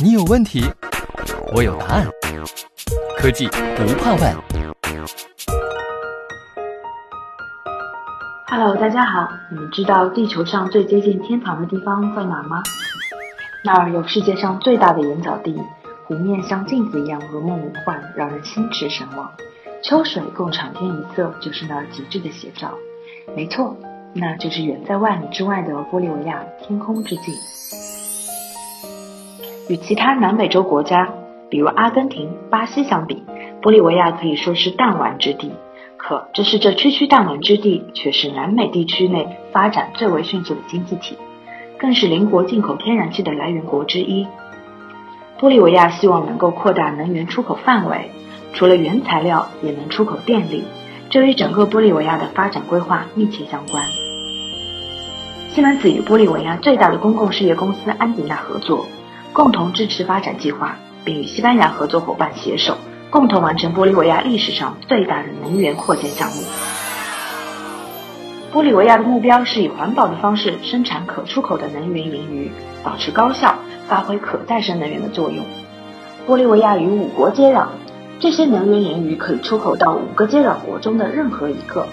[0.00, 0.64] 你有问题，
[1.54, 2.06] 我有答案。
[3.18, 4.34] 科技不怕问。
[8.46, 12.62] Hello，大家好，你们知道地球上最接近天堂的地方在哪吗？
[13.62, 15.60] 那儿有世界上最大的盐藻地，
[16.06, 19.30] 湖面像镜子一样如梦如幻，让人心驰神往。
[19.82, 22.72] 秋水共长天一色，就是那儿极致的写照。
[23.36, 23.76] 没错，
[24.14, 27.34] 那就是远在万里之外的玻利维亚天空之镜。
[29.68, 31.08] 与其他南美洲国家，
[31.48, 33.22] 比如阿根廷、巴西相比，
[33.62, 35.52] 玻利维亚可以说是弹丸之地。
[35.96, 41.16] 可这是这区区弹丸之地，却是南美地区内发展最为迅速的经济体，
[41.78, 44.26] 更是邻国进口天然气的来源国之一。
[45.40, 48.10] 玻利维亚希望能够扩大能源出口范围。
[48.52, 50.62] 除了原材料，也能出口电力，
[51.10, 53.84] 这与整个玻利维亚的发展规划密切相关。
[55.48, 58.86] 西门子与玻利维亚最大的公共事业公司安迪纳合作，
[59.34, 62.76] 共同支持发展计划，并与西班牙合作伙伴携手，
[63.10, 66.36] 共同完成玻利维亚历史上最大的能源扩建项目。
[68.52, 72.52] 玻利维亚的目标是以环保的方式生产可出口的能源盈余，
[72.84, 73.56] 保持高效，
[73.88, 75.44] 发挥可再生能源的作用。
[76.28, 77.66] 玻利维亚与五国接壤。
[78.20, 81.88] 这些能源盈余可以出口到五个接壤国中的任何一个，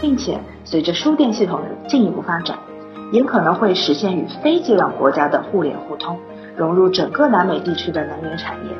[0.00, 2.56] 并且随着输电系统的进一步发展，
[3.14, 6.18] 也可能会实现与非接壤国家的互联互通，
[6.56, 8.72] 融入整个南美地区的能源产业。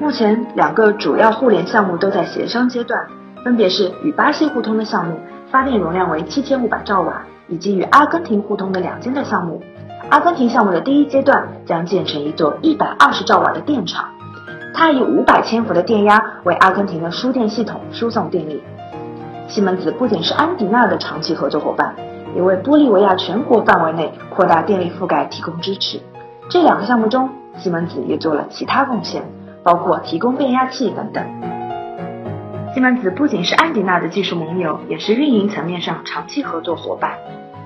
[0.00, 3.06] 目前，两个主要互联项目都在协商阶段，
[3.44, 5.18] 分别是与巴西互通的项目，
[5.50, 9.60] 发电容量为七千五百兆瓦，以及与阿根廷互通的两间的项目。
[10.08, 14.08] 阿根廷项目的第一阶段将建成一座一百二十兆瓦的电厂。
[14.72, 18.62] 它以五百千伏的电压为阿根廷的输电系统输送电力。
[19.48, 21.94] 西门子不仅是安迪纳的长期合作伙伴，
[22.34, 26.00] 也为玻利维亚全国范围内扩大电力覆盖提供支持。
[26.48, 29.22] 这两个项目中，西门子也做了其他贡献，
[29.62, 31.24] 包括提供变压器等等。
[32.74, 37.12] 西门子不仅是安迪纳的技术盟友，也是运营层面上长期合作伙伴。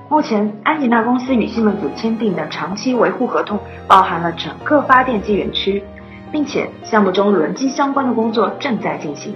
[0.07, 5.83] 目前，安迪纳公司与西门子签订的长期维护合同，包含了整个发电机园区。
[6.31, 9.35] 并且项目中轮机相关的工作正在进行，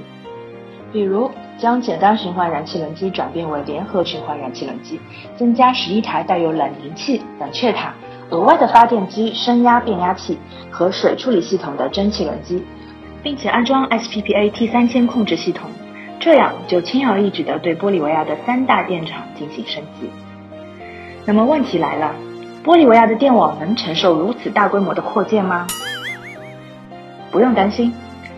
[0.95, 4.97] 比如将简单循环燃气轮机转变为联合循环燃气轮机，
[5.35, 7.93] 增加十一台带有冷凝器、冷却塔、
[8.29, 10.37] 额外的发电机、升压变压器
[10.71, 12.63] 和水处理系统的蒸汽轮机，
[13.21, 15.69] 并且安装 SPPA T 三千控制系统，
[16.17, 20.09] 这样就轻而易举地对玻利维亚的三大电厂进行升级。
[21.25, 22.15] 那么问题来了，
[22.63, 25.67] 玻利维亚的电网能承受如此大规模的扩建吗？
[27.31, 27.93] 不用担心，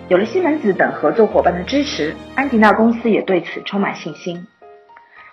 [0.10, 4.48] 有了西门子等合作伙伴的支持，安迪纳公司也对此充满信心。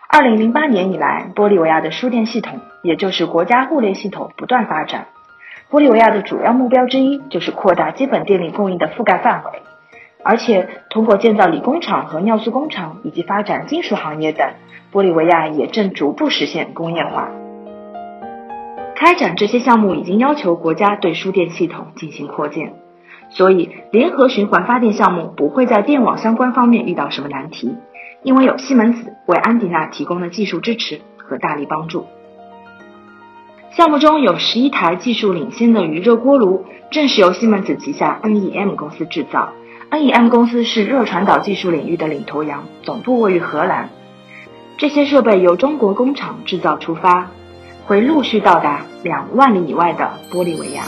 [0.09, 5.07] 二零零八年以来，玻利维亚的输电系统，也就是国家互联系统不断发展。
[5.71, 9.63] 玻利维亚的主要目标之一就是扩大基本电力供应的覆盖范围，
[10.25, 14.49] 而且通过建造锂工厂和尿素工厂，以及发展金属行业等，
[14.93, 17.31] 玻利维亚也正逐步实现工业化。
[18.97, 22.75] 开展这些项目已经要求国家对输电系统进行扩建。
[23.35, 27.77] 所以，联合循环发电项目不会在电网相关方面遇到什么难题，
[28.23, 32.07] 因为有西门子为安迪纳提供的技术支持和大力帮助。
[33.73, 39.53] 项目中有十一台技术领先的余热锅炉，正是由西门子旗下 NEM 公司制造。
[39.91, 43.91] NEM 公司是热传导技术领域的领头羊，总部位于荷兰。
[44.77, 47.31] 这些设备由中国工厂制造出发，
[47.87, 50.85] 会陆续到达两万里以外的玻利维亚。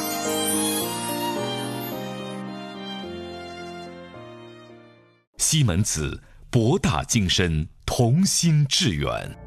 [5.39, 9.46] 西门子，博大精深，同心致远。